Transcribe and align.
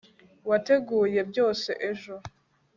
wateguye 0.49 1.19
byose 1.31 1.69
ejo 1.89 2.15